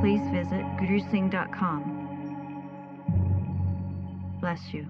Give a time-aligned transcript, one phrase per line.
[0.00, 2.04] please visit gurusingh.com.
[4.40, 4.86] Bless you.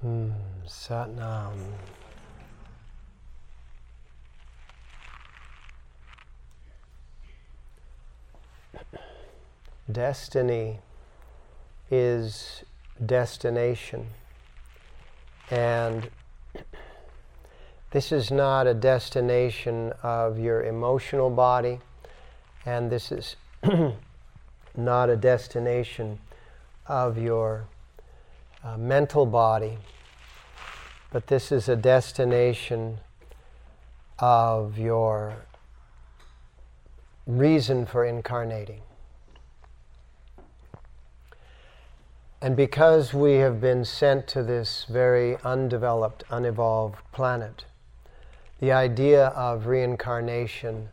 [0.00, 0.30] Hmm,
[0.66, 1.58] Satnam.
[9.90, 10.80] Destiny
[11.90, 12.64] is
[13.04, 14.08] destination.
[15.50, 16.10] And
[17.94, 21.78] this is not a destination of your emotional body,
[22.66, 23.36] and this is
[24.76, 26.18] not a destination
[26.88, 27.66] of your
[28.64, 29.78] uh, mental body,
[31.12, 32.98] but this is a destination
[34.18, 35.36] of your
[37.28, 38.80] reason for incarnating.
[42.42, 47.66] And because we have been sent to this very undeveloped, unevolved planet,
[48.60, 50.88] the idea of reincarnation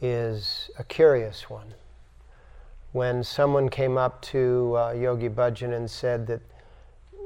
[0.00, 1.74] is a curious one.
[2.92, 6.40] When someone came up to uh, Yogi Bhajan and said that,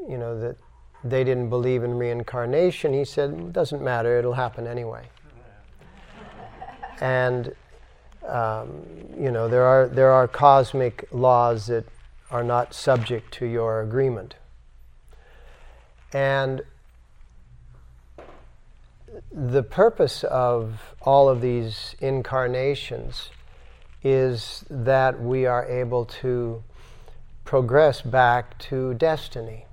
[0.09, 0.57] you know, that
[1.03, 5.09] they didn't believe in reincarnation, he said, it doesn't matter, it'll happen anyway.
[7.01, 7.55] and,
[8.27, 8.71] um,
[9.19, 11.85] you know, there are, there are cosmic laws that
[12.31, 14.35] are not subject to your agreement.
[16.13, 16.63] And
[19.33, 23.31] the purpose of all of these incarnations
[24.03, 26.63] is that we are able to
[27.45, 29.67] progress back to destiny,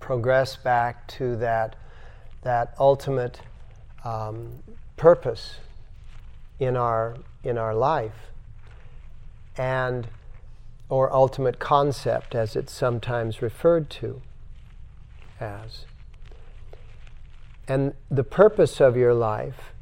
[0.00, 1.76] progress back to that,
[2.42, 3.40] that ultimate
[4.04, 4.62] um,
[4.96, 5.56] purpose
[6.58, 8.30] in our, in our life.
[9.58, 10.08] And
[10.88, 14.22] or ultimate concept, as it's sometimes referred to
[15.40, 15.84] as.
[17.68, 19.72] And the purpose of your life,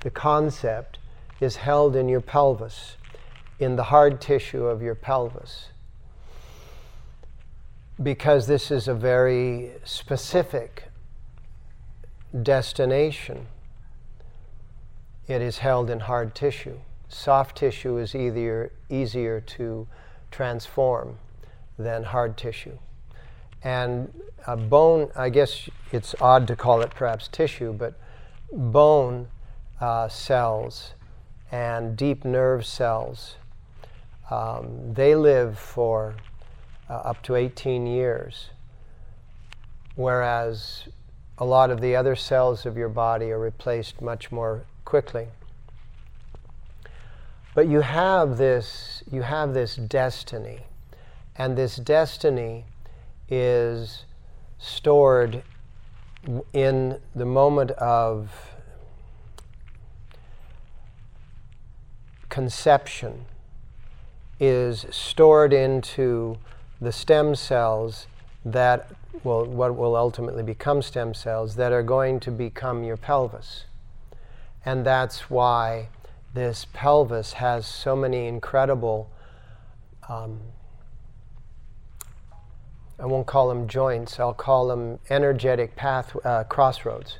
[0.00, 0.98] the concept,
[1.40, 2.96] is held in your pelvis,
[3.58, 5.68] in the hard tissue of your pelvis.
[8.02, 10.84] Because this is a very specific
[12.42, 13.46] destination,
[15.28, 16.78] it is held in hard tissue.
[17.08, 19.86] Soft tissue is easier, easier to
[20.30, 21.18] transform
[21.78, 22.78] than hard tissue.
[23.64, 24.12] And
[24.46, 27.94] a bone, I guess it's odd to call it perhaps tissue, but
[28.52, 29.28] bone
[29.80, 30.94] uh, cells
[31.50, 33.36] and deep nerve cells,
[34.30, 36.16] um, they live for
[36.88, 38.50] uh, up to 18 years,
[39.94, 40.88] whereas
[41.38, 45.28] a lot of the other cells of your body are replaced much more quickly.
[47.54, 50.60] But you have this, you have this destiny,
[51.36, 52.64] and this destiny
[53.34, 54.04] is
[54.58, 55.42] stored
[56.52, 58.30] in the moment of
[62.28, 63.24] conception
[64.38, 66.36] is stored into
[66.78, 68.06] the stem cells
[68.44, 68.90] that
[69.24, 73.64] will what will ultimately become stem cells that are going to become your pelvis.
[74.62, 75.88] And that's why
[76.34, 79.10] this pelvis has so many incredible,
[80.06, 80.40] um,
[83.02, 87.18] I won't call them joints, I'll call them energetic path, uh, crossroads.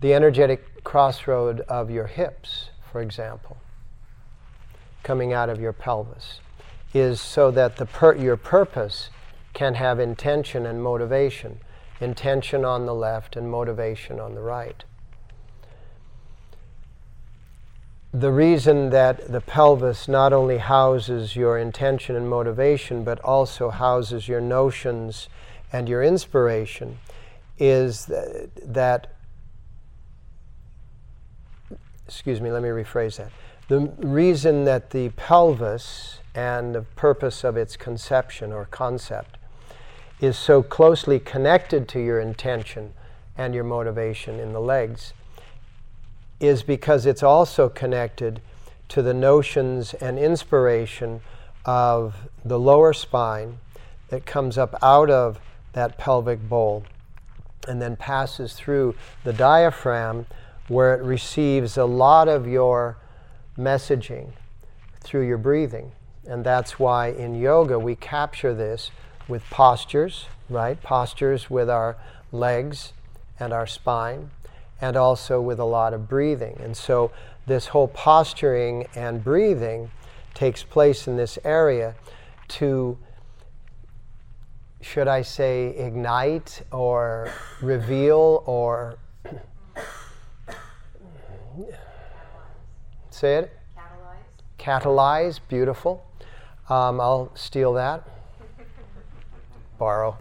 [0.00, 3.58] The energetic crossroad of your hips, for example,
[5.04, 6.40] coming out of your pelvis,
[6.92, 9.10] is so that the per- your purpose
[9.52, 11.60] can have intention and motivation.
[12.00, 14.82] Intention on the left and motivation on the right.
[18.12, 24.26] The reason that the pelvis not only houses your intention and motivation, but also houses
[24.26, 25.28] your notions
[25.72, 26.98] and your inspiration
[27.58, 29.06] is that,
[32.06, 33.30] excuse me, let me rephrase that.
[33.68, 39.36] The reason that the pelvis and the purpose of its conception or concept
[40.20, 42.92] is so closely connected to your intention
[43.38, 45.12] and your motivation in the legs
[46.40, 48.40] is because it's also connected
[48.88, 51.20] to the notions and inspiration
[51.64, 53.58] of the lower spine
[54.08, 55.38] that comes up out of
[55.74, 56.84] that pelvic bowl
[57.68, 60.26] and then passes through the diaphragm,
[60.68, 62.96] where it receives a lot of your
[63.58, 64.32] messaging
[65.00, 65.92] through your breathing.
[66.26, 68.90] And that's why in yoga we capture this
[69.28, 70.80] with postures, right?
[70.82, 71.96] Postures with our
[72.32, 72.92] legs
[73.38, 74.30] and our spine,
[74.80, 76.58] and also with a lot of breathing.
[76.62, 77.10] And so
[77.46, 79.90] this whole posturing and breathing
[80.34, 81.94] takes place in this area
[82.48, 82.96] to,
[84.80, 87.30] should I say, ignite or
[87.60, 88.96] reveal or
[93.10, 93.52] say it?
[93.76, 94.18] Catalyze.
[94.58, 96.06] Catalyze, beautiful.
[96.68, 98.08] Um, I'll steal that.
[99.78, 100.16] Borrow.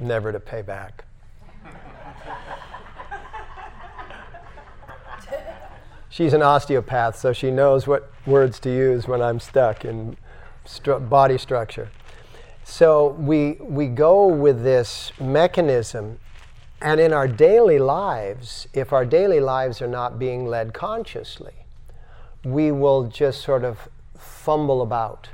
[0.00, 1.04] Never to pay back.
[6.18, 10.16] She's an osteopath, so she knows what words to use when I'm stuck in
[10.66, 11.90] stru- body structure.
[12.64, 16.18] So we, we go with this mechanism,
[16.82, 21.54] and in our daily lives, if our daily lives are not being led consciously,
[22.42, 23.88] we will just sort of
[24.18, 25.28] fumble about.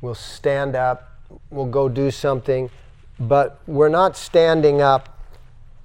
[0.00, 1.10] We'll stand up,
[1.50, 2.70] we'll go do something,
[3.18, 5.18] but we're not standing up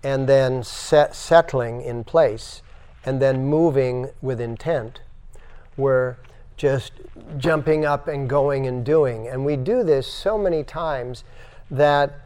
[0.03, 2.61] and then set, settling in place
[3.07, 4.99] and then moving with intent.
[5.77, 6.17] We're
[6.57, 6.91] just
[7.37, 9.29] jumping up and going and doing.
[9.29, 11.23] And we do this so many times
[11.71, 12.19] that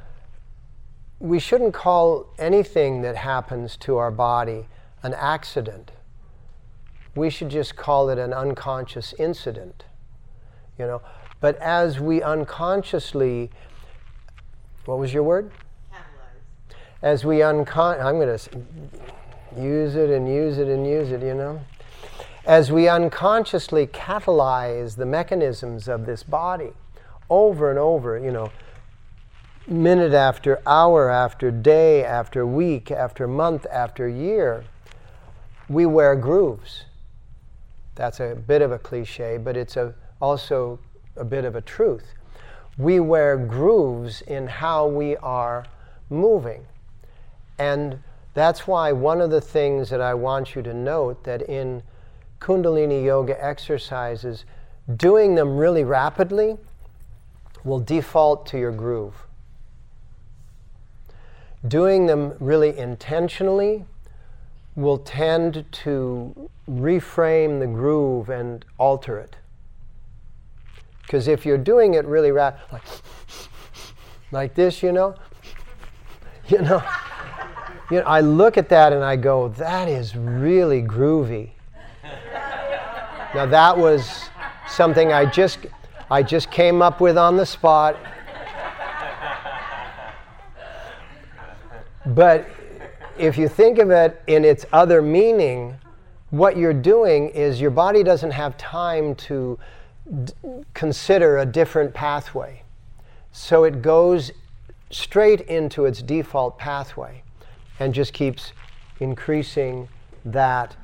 [1.19, 4.65] we shouldn't call anything that happens to our body
[5.03, 5.91] an accident.
[7.13, 9.85] We should just call it an unconscious incident.
[10.79, 11.01] You know,
[11.41, 13.51] but as we unconsciously,
[14.85, 15.51] what was your word?
[15.93, 16.75] Catalyze.
[17.03, 18.49] As we uncon, I'm going to
[19.57, 21.61] use it and use it and use it, you know?
[22.45, 26.73] As we unconsciously catalyze the mechanisms of this body
[27.29, 28.51] over and over, you know,
[29.67, 34.65] minute after hour after day after week after month after year,
[35.69, 36.85] we wear grooves.
[37.95, 40.79] That's a bit of a cliche, but it's a, also
[41.15, 42.13] a bit of a truth.
[42.77, 45.65] We wear grooves in how we are
[46.09, 46.65] moving.
[47.59, 48.01] And
[48.33, 51.83] that's why one of the things that I want you to note that in
[52.39, 54.45] Kundalini Yoga exercises,
[54.95, 56.57] doing them really rapidly
[57.63, 59.25] will default to your groove.
[61.67, 63.85] Doing them really intentionally
[64.75, 69.35] will tend to reframe the groove and alter it.
[71.01, 72.83] Because if you're doing it really rapid, like,
[74.31, 75.15] like this, you know,
[76.47, 76.81] you know
[77.91, 81.49] you know, I look at that and I go, that is really groovy.
[83.35, 84.29] now that was
[84.69, 85.59] something I just
[86.09, 87.97] I just came up with on the spot.
[92.05, 92.47] But
[93.17, 95.75] if you think of it in its other meaning,
[96.29, 99.59] what you're doing is your body doesn't have time to
[100.23, 100.33] d-
[100.73, 102.63] consider a different pathway.
[103.33, 104.31] So it goes
[104.89, 107.23] straight into its default pathway
[107.81, 108.53] and just keeps
[108.99, 109.89] increasing
[110.23, 110.75] that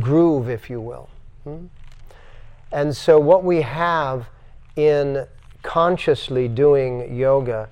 [0.00, 1.10] groove, if you will.
[1.44, 1.66] Hmm?
[2.72, 4.30] And so, what we have
[4.74, 5.26] in
[5.62, 7.68] consciously doing yoga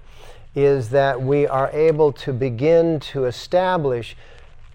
[0.54, 4.14] is that we are able to begin to establish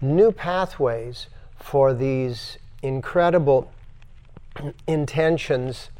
[0.00, 1.28] new pathways
[1.60, 3.72] for these incredible
[4.88, 5.90] intentions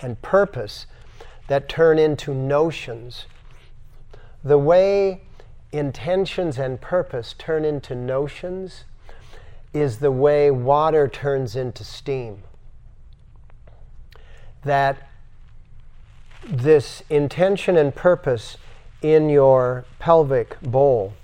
[0.00, 0.86] and purpose
[1.46, 3.26] that turn into notions.
[4.42, 5.20] The way
[5.72, 8.84] intentions and purpose turn into notions
[9.72, 12.42] is the way water turns into steam.
[14.64, 15.08] That
[16.46, 18.56] this intention and purpose
[19.00, 21.14] in your pelvic bowl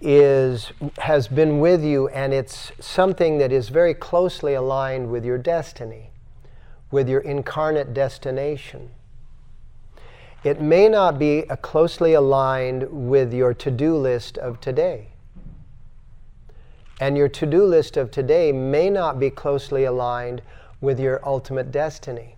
[0.00, 5.38] is has been with you and it's something that is very closely aligned with your
[5.38, 6.10] destiny
[6.90, 8.90] with your incarnate destination
[10.46, 15.08] it may not be closely aligned with your to do list of today.
[17.00, 20.42] And your to do list of today may not be closely aligned
[20.80, 22.36] with your ultimate destiny.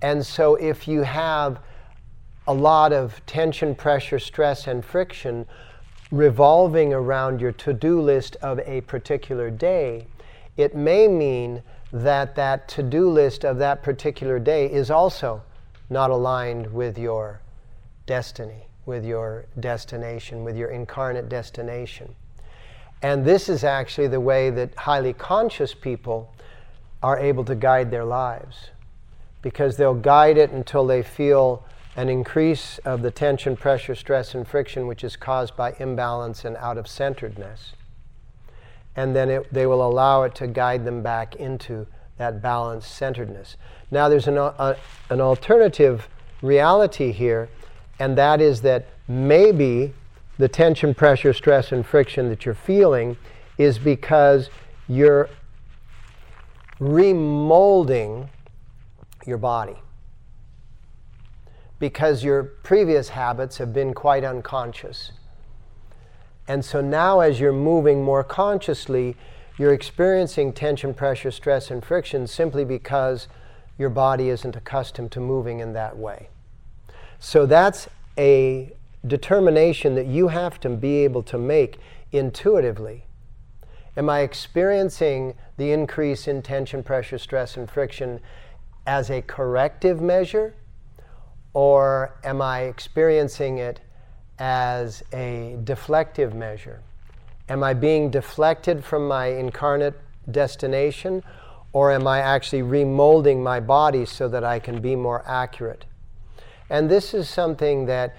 [0.00, 1.58] And so, if you have
[2.46, 5.46] a lot of tension, pressure, stress, and friction
[6.12, 10.06] revolving around your to do list of a particular day,
[10.56, 15.42] it may mean that that to do list of that particular day is also
[15.88, 17.40] not aligned with your
[18.06, 22.14] destiny, with your destination, with your incarnate destination.
[23.02, 26.32] And this is actually the way that highly conscious people
[27.02, 28.70] are able to guide their lives.
[29.42, 31.64] Because they'll guide it until they feel
[31.94, 36.56] an increase of the tension, pressure, stress, and friction, which is caused by imbalance and
[36.56, 37.72] out of centeredness.
[38.94, 41.86] And then it, they will allow it to guide them back into
[42.18, 43.56] that balanced centeredness.
[43.90, 44.74] Now, there's an, uh,
[45.10, 46.08] an alternative
[46.42, 47.48] reality here,
[47.98, 49.92] and that is that maybe
[50.38, 53.16] the tension, pressure, stress, and friction that you're feeling
[53.58, 54.50] is because
[54.88, 55.28] you're
[56.80, 58.28] remolding
[59.26, 59.76] your body
[61.78, 65.12] because your previous habits have been quite unconscious.
[66.48, 69.16] And so now, as you're moving more consciously,
[69.58, 73.28] you're experiencing tension, pressure, stress, and friction simply because
[73.78, 76.28] your body isn't accustomed to moving in that way.
[77.18, 78.72] So that's a
[79.06, 81.78] determination that you have to be able to make
[82.12, 83.04] intuitively.
[83.96, 88.20] Am I experiencing the increase in tension, pressure, stress, and friction
[88.86, 90.54] as a corrective measure?
[91.54, 93.80] Or am I experiencing it
[94.38, 96.82] as a deflective measure?
[97.48, 99.94] Am I being deflected from my incarnate
[100.30, 101.22] destination?
[101.72, 105.84] Or am I actually remolding my body so that I can be more accurate?
[106.70, 108.16] And this is something that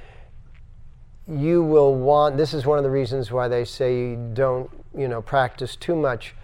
[1.28, 2.38] you will want.
[2.38, 5.96] This is one of the reasons why they say you don't, you know, practice too
[5.96, 6.36] much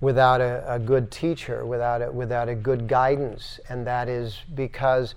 [0.00, 3.60] without a, a good teacher, without a, without a good guidance.
[3.68, 5.14] And that is because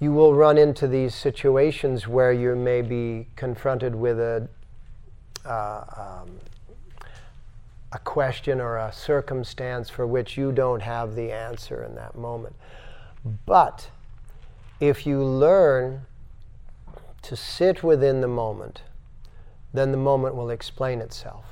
[0.00, 4.48] you will run into these situations where you may be confronted with a,
[5.48, 6.30] uh, um,
[7.92, 12.54] a question or a circumstance for which you don't have the answer in that moment.
[13.46, 13.90] But
[14.78, 16.02] if you learn
[17.22, 18.82] to sit within the moment,
[19.72, 21.44] then the moment will explain itself.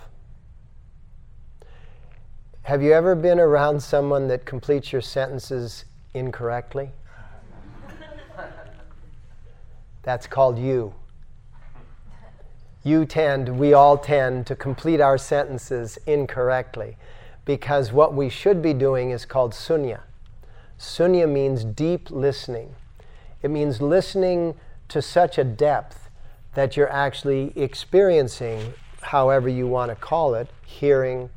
[2.63, 5.85] Have you ever been around someone that completes your sentences
[6.15, 6.91] incorrectly?
[10.03, 10.93] That's called you.
[12.87, 16.97] You tend, we all tend to complete our sentences incorrectly
[17.45, 20.03] because what we should be doing is called sunya.
[20.79, 22.77] Sunya means deep listening.
[23.43, 24.55] It means listening
[24.87, 26.11] to such a depth
[26.55, 31.29] that you're actually experiencing, however you want to call it, hearing,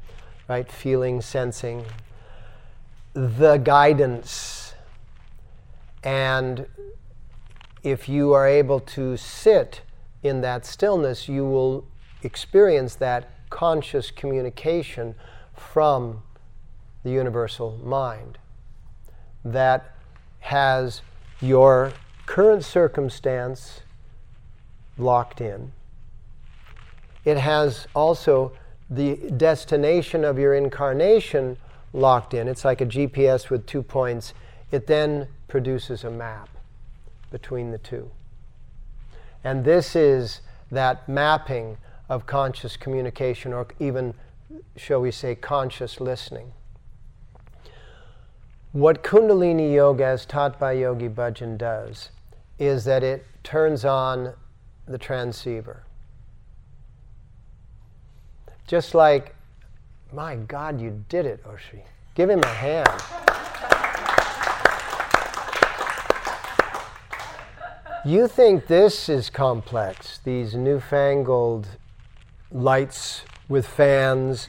[0.47, 1.83] right, feeling, sensing,
[3.15, 4.75] the guidance
[6.03, 6.67] and
[7.81, 9.81] if you are able to sit
[10.23, 11.85] in that stillness, you will
[12.23, 15.15] experience that conscious communication
[15.53, 16.21] from
[17.03, 18.37] the universal mind
[19.43, 19.95] that
[20.39, 21.01] has
[21.41, 21.93] your
[22.25, 23.81] current circumstance
[24.97, 25.71] locked in.
[27.25, 28.51] It has also
[28.89, 31.57] the destination of your incarnation
[31.93, 32.47] locked in.
[32.47, 34.33] It's like a GPS with two points.
[34.71, 36.49] It then produces a map
[37.31, 38.09] between the two.
[39.43, 40.41] And this is
[40.71, 41.77] that mapping
[42.09, 44.13] of conscious communication, or even,
[44.75, 46.51] shall we say, conscious listening.
[48.71, 52.11] What Kundalini Yoga, as taught by Yogi Bhajan, does
[52.59, 54.33] is that it turns on
[54.87, 55.83] the transceiver.
[58.67, 59.33] Just like,
[60.11, 61.81] my God, you did it, Oshri.
[62.15, 63.28] Give him a hand.
[68.05, 71.67] You think this is complex, these newfangled
[72.49, 74.47] lights with fans.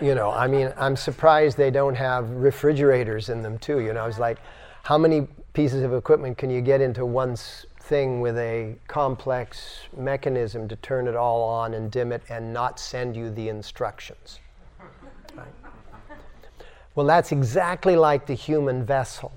[0.00, 3.80] You know, I mean, I'm surprised they don't have refrigerators in them too.
[3.80, 4.38] You know, I was like,
[4.84, 7.34] how many pieces of equipment can you get into one
[7.80, 12.78] thing with a complex mechanism to turn it all on and dim it and not
[12.78, 14.38] send you the instructions?
[15.34, 15.48] Right?
[16.94, 19.32] Well, that's exactly like the human vessel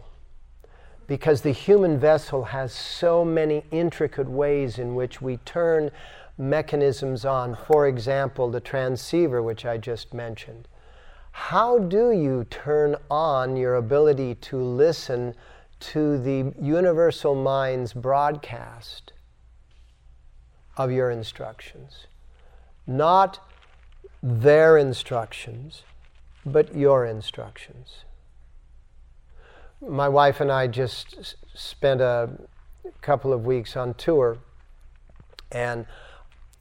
[1.08, 5.90] because the human vessel has so many intricate ways in which we turn
[6.38, 7.56] mechanisms on.
[7.56, 10.68] For example, the transceiver, which I just mentioned.
[11.32, 15.34] How do you turn on your ability to listen
[15.80, 19.14] to the universal mind's broadcast
[20.76, 22.08] of your instructions?
[22.86, 23.40] Not
[24.22, 25.84] their instructions,
[26.46, 28.04] but your instructions
[29.82, 32.30] my wife and I just spent a
[33.02, 34.38] couple of weeks on tour,
[35.52, 35.86] and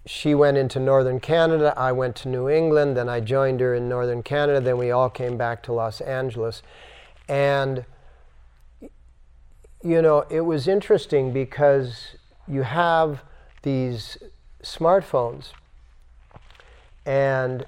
[0.05, 1.75] she went into northern Canada.
[1.77, 2.97] I went to New England.
[2.97, 4.61] Then I joined her in northern Canada.
[4.61, 6.63] Then we all came back to Los Angeles,
[7.29, 7.85] and
[9.83, 13.23] you know it was interesting because you have
[13.63, 14.19] these
[14.63, 15.53] smartphones,
[17.05, 17.67] and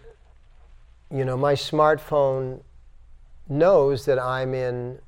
[1.10, 2.60] you know my smartphone
[3.48, 5.00] knows that I'm in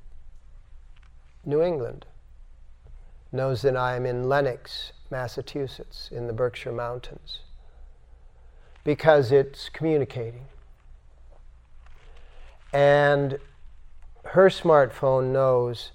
[1.45, 2.05] New England.
[3.31, 7.39] knows that I am in Lenox, Massachusetts, in the Berkshire Mountains,
[8.83, 10.45] because it's communicating.
[12.73, 13.39] And
[14.25, 15.91] her smartphone knows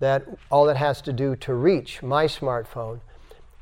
[0.00, 3.00] that all it has to do to reach my smartphone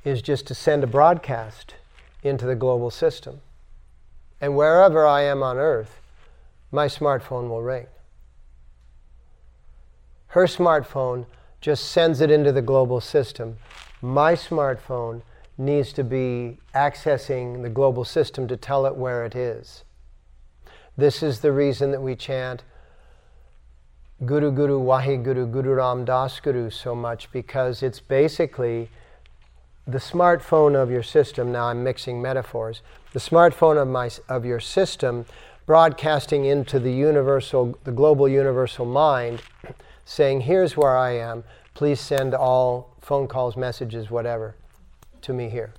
[0.04, 1.74] is just to send a broadcast
[2.22, 3.40] into the global system.
[4.40, 6.00] And wherever I am on earth,
[6.70, 7.86] my smartphone will ring.
[10.38, 11.26] Her smartphone
[11.60, 13.56] just sends it into the global system.
[14.00, 15.22] My smartphone
[15.58, 19.82] needs to be accessing the global system to tell it where it is.
[20.96, 22.62] This is the reason that we chant
[24.24, 28.90] Guru Guru Wahi Guru Guru Ram Das Guru so much because it's basically
[29.88, 31.50] the smartphone of your system.
[31.50, 32.82] Now I'm mixing metaphors.
[33.12, 35.26] The smartphone of my of your system
[35.66, 39.42] broadcasting into the universal, the global universal mind,
[40.08, 41.44] saying, "Here's where I am.
[41.74, 44.56] Please send all phone calls, messages, whatever,
[45.20, 45.74] to me here."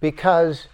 [0.00, 0.68] Because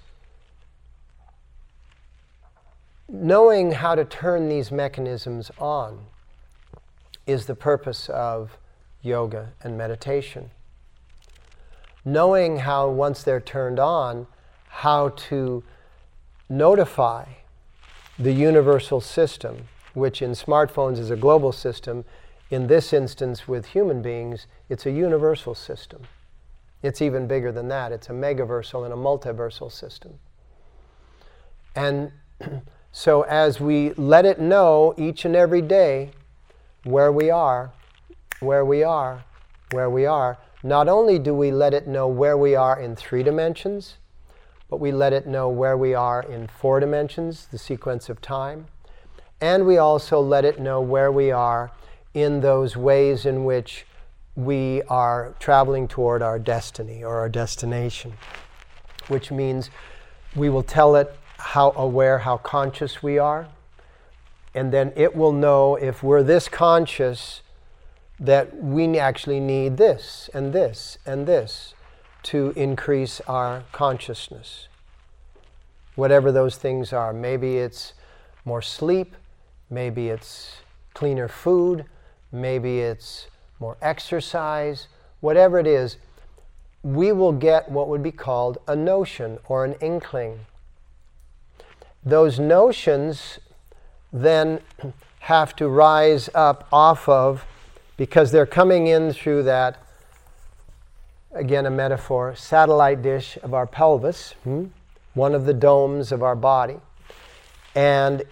[3.09, 6.07] knowing how to turn these mechanisms on
[7.26, 8.59] is the purpose of
[9.00, 10.50] yoga and meditation.
[12.05, 14.26] Knowing how, once they're turned on,
[14.69, 15.65] how to
[16.49, 17.25] notify
[18.19, 22.05] the universal system, which in smartphones is a global system,
[22.50, 26.03] in this instance with human beings, it's a universal system.
[26.83, 27.91] It's even bigger than that.
[27.91, 30.19] It's a megaversal and a multiversal system.
[31.75, 32.12] And
[32.99, 36.12] So as we let it know each and every day
[36.85, 37.71] where we are,
[38.41, 39.23] where we are,
[39.73, 43.23] where we are, not only do we let it know where we are in three
[43.23, 43.99] dimensions,
[44.71, 48.65] but we let it know where we are in four dimensions, the sequence of time,
[49.40, 51.71] and we also let it know where we are
[52.14, 53.87] in those ways in which
[54.35, 58.14] we are traveling toward our destiny or our destination,
[59.08, 59.71] which means
[60.34, 63.49] we will tell it how aware, how conscious we are.
[64.54, 67.43] And then it will know if we're this conscious
[68.19, 71.75] that we actually need this and this and this
[72.25, 74.69] to increase our consciousness.
[75.95, 77.13] Whatever those things are.
[77.13, 77.93] Maybe it's
[78.45, 79.15] more sleep,
[79.71, 80.57] maybe it's
[80.95, 81.85] cleaner food,
[82.33, 83.29] maybe it's
[83.61, 84.89] more exercise,
[85.21, 85.97] whatever it is,
[86.83, 90.41] we will get what would be called a notion or an inkling
[92.07, 93.41] those notions
[94.13, 94.61] then
[95.19, 97.45] have to rise up off of
[97.97, 99.83] because they're coming in through that
[101.33, 104.67] again a metaphor satellite dish of our pelvis hmm?
[105.15, 106.76] one of the domes of our body
[107.75, 108.23] and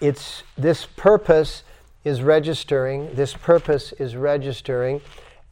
[0.00, 1.62] it's this purpose
[2.04, 5.00] is registering this purpose is registering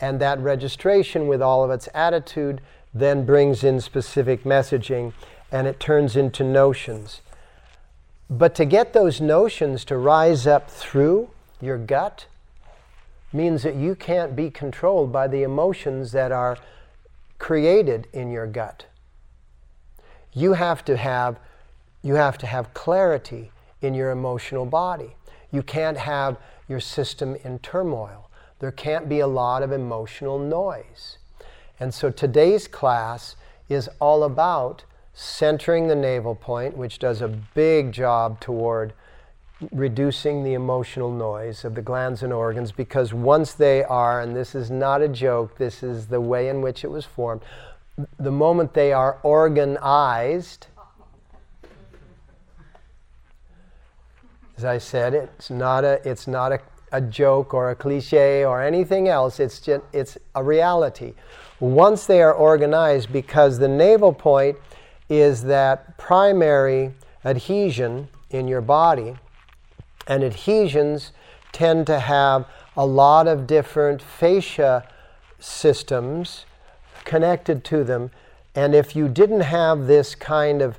[0.01, 2.61] and that registration with all of its attitude
[2.93, 5.13] then brings in specific messaging
[5.51, 7.21] and it turns into notions
[8.31, 11.29] but to get those notions to rise up through
[11.61, 12.27] your gut
[13.33, 16.57] means that you can't be controlled by the emotions that are
[17.39, 18.87] created in your gut.
[20.33, 21.39] You have to have
[22.03, 23.51] you have to have clarity
[23.85, 25.15] in your emotional body.
[25.53, 26.37] You can't have
[26.69, 28.31] your system in turmoil.
[28.59, 31.19] There can't be a lot of emotional noise.
[31.79, 33.37] And so today's class
[33.69, 38.93] is all about centering the navel point, which does a big job toward
[39.73, 44.55] reducing the emotional noise of the glands and organs because once they are, and this
[44.55, 47.43] is not a joke, this is the way in which it was formed,
[48.19, 50.67] the moment they are organized,
[54.57, 56.61] as I said, it's not a, it's not a,
[56.93, 61.15] a joke or a cliche or anything else, it's, just, it's a reality.
[61.61, 64.57] Once they are organized, because the navel point
[65.09, 66.93] is that primary
[67.25, 69.17] adhesion in your body,
[70.07, 71.13] and adhesions
[71.53, 74.87] tend to have a lot of different fascia
[75.39, 76.45] systems
[77.05, 78.11] connected to them.
[78.55, 80.79] And if you didn't have this kind of,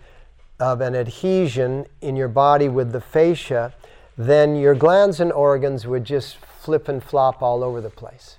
[0.59, 3.73] of an adhesion in your body with the fascia,
[4.17, 8.37] then your glands and organs would just flip and flop all over the place.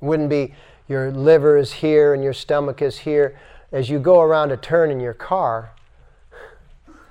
[0.00, 0.54] Wouldn't be
[0.86, 3.38] your liver is here and your stomach is here
[3.72, 5.72] as you go around a turn in your car,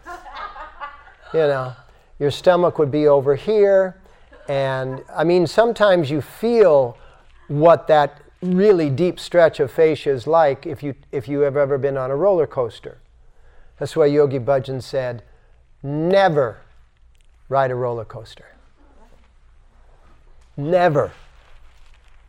[1.34, 1.76] you know,
[2.20, 4.02] your stomach would be over here.
[4.50, 6.98] And I mean, sometimes you feel
[7.48, 11.78] what that really deep stretch of fascia is like if you, if you have ever
[11.78, 12.98] been on a roller coaster.
[13.78, 15.24] That's why Yogi Bhajan said,
[15.84, 16.62] never
[17.50, 18.46] ride a roller coaster.
[20.56, 21.12] never,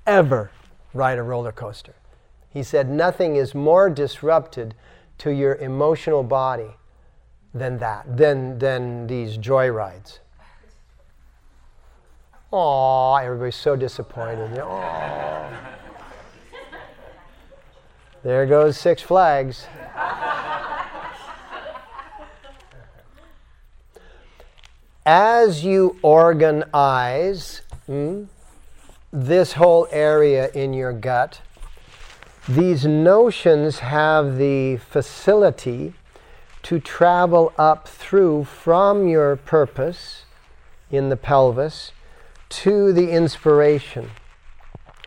[0.07, 0.51] ever
[0.93, 1.95] ride a roller coaster.
[2.51, 4.75] He said, Nothing is more disrupted
[5.19, 6.77] to your emotional body
[7.55, 10.21] than that, than, than these joy rides.
[12.51, 14.51] Aw, everybody's so disappointed.
[14.59, 15.57] Aww.
[18.23, 19.67] There goes Six Flags.
[25.11, 28.25] As you organize hmm,
[29.11, 31.41] this whole area in your gut,
[32.47, 35.95] these notions have the facility
[36.63, 40.27] to travel up through from your purpose
[40.91, 41.93] in the pelvis
[42.51, 44.11] to the inspiration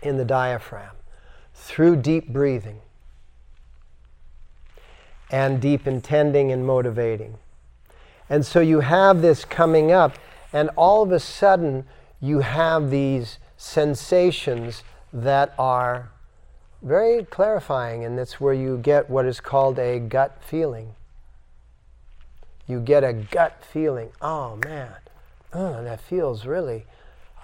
[0.01, 0.95] in the diaphragm
[1.53, 2.81] through deep breathing
[5.29, 7.37] and deep intending and motivating.
[8.31, 10.17] And so you have this coming up,
[10.53, 11.83] and all of a sudden
[12.21, 16.11] you have these sensations that are
[16.81, 20.95] very clarifying, and that's where you get what is called a gut feeling.
[22.69, 24.11] You get a gut feeling.
[24.21, 24.93] Oh man,
[25.51, 26.85] oh, that feels really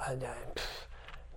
[0.08, 0.16] uh,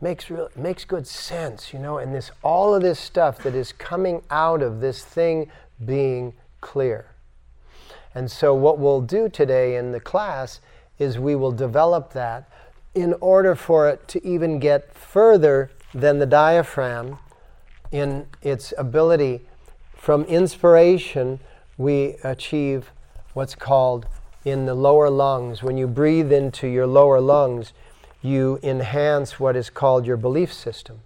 [0.00, 1.98] makes real makes good sense, you know.
[1.98, 5.50] And this all of this stuff that is coming out of this thing
[5.84, 7.06] being clear.
[8.14, 10.60] And so, what we'll do today in the class
[10.98, 12.48] is we will develop that
[12.94, 17.18] in order for it to even get further than the diaphragm
[17.92, 19.40] in its ability.
[19.96, 21.40] From inspiration,
[21.78, 22.90] we achieve
[23.34, 24.06] what's called
[24.44, 25.62] in the lower lungs.
[25.62, 27.72] When you breathe into your lower lungs,
[28.22, 31.00] you enhance what is called your belief system.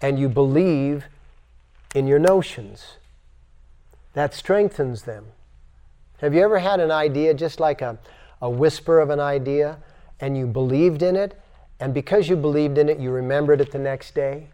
[0.00, 1.06] And you believe
[1.94, 2.96] in your notions.
[4.12, 5.26] That strengthens them.
[6.20, 7.98] Have you ever had an idea, just like a,
[8.40, 9.78] a whisper of an idea,
[10.20, 11.38] and you believed in it?
[11.78, 14.48] And because you believed in it, you remembered it the next day?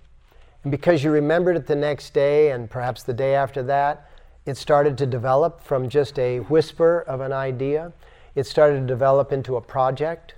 [0.64, 4.08] And because you remembered it the next day, and perhaps the day after that,
[4.44, 7.92] it started to develop from just a whisper of an idea.
[8.34, 10.34] It started to develop into a project,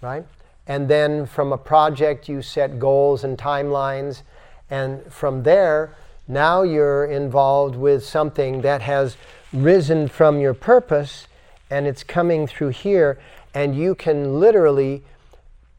[0.00, 0.26] right?
[0.66, 4.22] And then from a project, you set goals and timelines.
[4.70, 5.94] And from there,
[6.26, 9.16] now you're involved with something that has
[9.52, 11.26] risen from your purpose
[11.70, 13.18] and it's coming through here.
[13.54, 15.02] And you can literally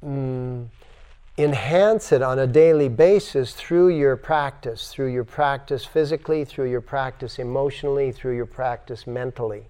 [0.03, 0.67] mm,
[1.37, 6.81] enhance it on a daily basis through your practice, through your practice physically, through your
[6.81, 9.65] practice emotionally, through your practice mentally.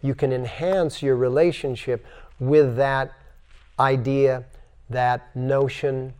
[0.00, 2.06] You can enhance your relationship
[2.38, 3.12] with that
[3.78, 4.44] idea,
[4.88, 6.14] that notion.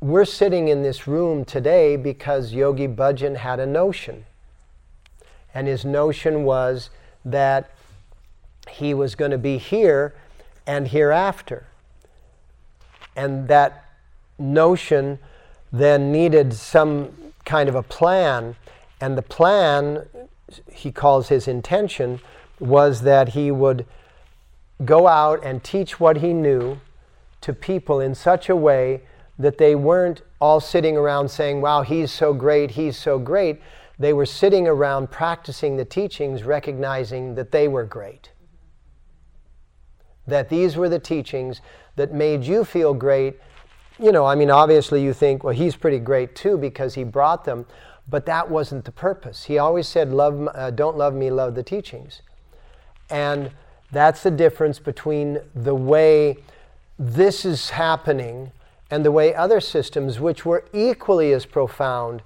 [0.00, 4.24] We're sitting in this room today because Yogi Bhajan had a notion.
[5.54, 6.90] And his notion was
[7.24, 7.70] that
[8.68, 10.14] he was going to be here
[10.66, 11.66] and hereafter.
[13.16, 13.84] And that
[14.38, 15.18] notion
[15.72, 17.12] then needed some
[17.44, 18.56] kind of a plan.
[19.00, 20.06] And the plan,
[20.72, 22.20] he calls his intention,
[22.58, 23.86] was that he would
[24.84, 26.78] go out and teach what he knew
[27.40, 29.02] to people in such a way
[29.38, 33.60] that they weren't all sitting around saying, Wow, he's so great, he's so great.
[33.98, 38.30] They were sitting around practicing the teachings, recognizing that they were great.
[40.26, 41.60] That these were the teachings
[41.96, 43.38] that made you feel great.
[43.98, 47.44] You know, I mean, obviously you think, well, he's pretty great too because he brought
[47.44, 47.66] them,
[48.08, 49.44] but that wasn't the purpose.
[49.44, 52.22] He always said, love, uh, don't love me, love the teachings.
[53.10, 53.50] And
[53.92, 56.38] that's the difference between the way
[56.98, 58.50] this is happening
[58.90, 62.22] and the way other systems, which were equally as profound,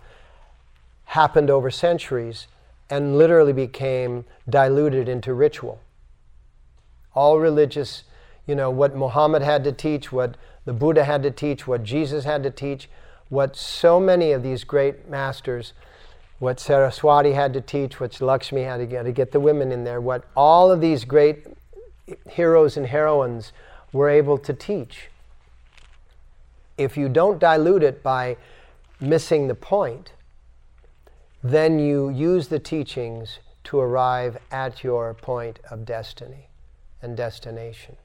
[1.09, 2.47] happened over centuries
[2.89, 5.81] and literally became diluted into ritual.
[7.15, 8.05] All religious,
[8.47, 12.25] you know, what Muhammad had to teach, what the Buddha had to teach, what Jesus
[12.25, 12.89] had to teach,
[13.29, 15.73] what so many of these great masters
[16.39, 19.85] what Saraswati had to teach, what Lakshmi had to get, to get the women in
[19.85, 21.47] there, what all of these great
[22.31, 23.53] heroes and heroines
[23.93, 25.09] were able to teach.
[26.77, 28.37] If you don't dilute it by
[29.01, 30.13] missing the point,
[31.51, 36.49] then you use the teachings to arrive at your point of destiny
[37.03, 37.97] and destination.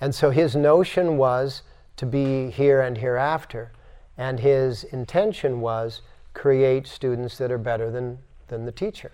[0.00, 1.62] And so his notion was
[1.96, 3.72] to be here and hereafter,
[4.16, 6.00] and his intention was
[6.32, 9.12] create students that are better than, than the teacher,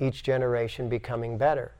[0.00, 1.72] each generation becoming better.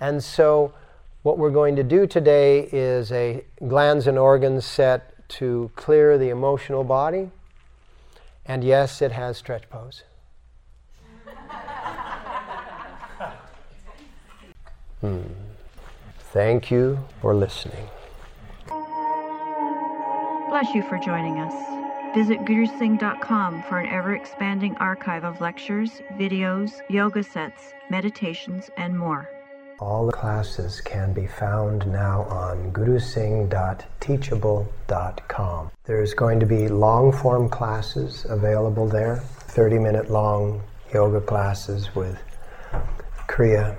[0.00, 0.74] And so,
[1.22, 6.28] what we're going to do today is a glands and organs set to clear the
[6.28, 7.30] emotional body.
[8.46, 10.04] And yes, it has stretch pose.
[15.00, 15.22] hmm.
[16.32, 17.88] Thank you for listening.
[20.54, 22.14] bless you for joining us.
[22.14, 29.33] Visit gurusingh.com for an ever expanding archive of lectures, videos, yoga sets, meditations, and more.
[29.80, 35.70] All the classes can be found now on gurusingh.teachable.com.
[35.84, 42.22] There's going to be long form classes available there, 30 minute long yoga classes with
[43.28, 43.74] Kriya.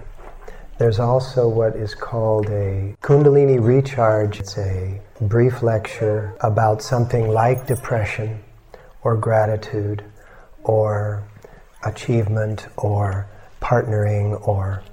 [0.78, 4.42] There's also what is called a Kundalini Recharge.
[4.42, 8.44] It's a brief lecture about something like depression
[9.02, 10.04] or gratitude
[10.66, 11.24] or
[11.86, 13.28] achievement or
[13.62, 14.84] partnering or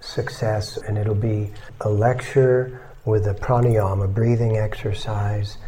[0.00, 5.58] success, and it'll be a lecture with a pranayama, a breathing exercise,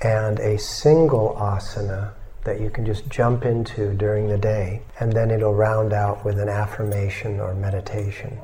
[0.00, 2.12] and a single asana
[2.44, 6.38] that you can just jump into during the day, and then it'll round out with
[6.38, 8.38] an affirmation or meditation.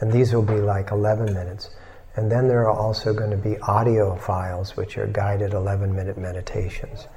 [0.00, 1.70] And these will be like 11 minutes.
[2.14, 6.18] And then there are also going to be audio files, which are guided 11 minute
[6.18, 7.08] meditations,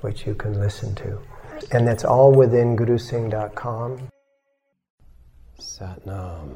[0.00, 1.20] which you can listen to.
[1.70, 4.08] And that's all within gurusingh.com.
[5.60, 6.54] Satnam.